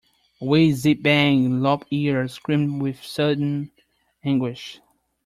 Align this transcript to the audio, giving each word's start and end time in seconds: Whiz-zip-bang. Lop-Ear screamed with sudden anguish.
Whiz-zip-bang. 0.41 1.61
Lop-Ear 1.61 2.27
screamed 2.27 2.81
with 2.81 3.03
sudden 3.03 3.69
anguish. 4.23 4.79